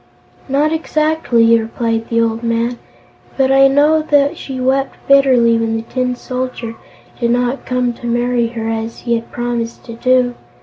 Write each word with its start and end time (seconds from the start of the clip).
"Not 0.49 0.73
exactly," 0.73 1.59
replied 1.59 2.09
the 2.09 2.21
old 2.21 2.41
man, 2.41 2.79
"but 3.37 3.51
I 3.51 3.67
know 3.67 4.01
that 4.01 4.35
she 4.35 4.59
wept 4.59 4.95
bitterly 5.07 5.59
when 5.59 5.75
the 5.75 5.83
Tin 5.83 6.15
Soldier 6.15 6.73
did 7.19 7.29
not 7.29 7.67
come 7.67 7.93
to 7.93 8.07
marry 8.07 8.47
her, 8.47 8.67
as 8.67 9.01
he 9.01 9.13
had 9.13 9.31
promised 9.31 9.83
to 9.83 9.93
do. 9.93 10.33